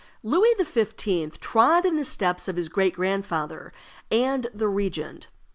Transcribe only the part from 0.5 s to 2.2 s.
XV. trod in the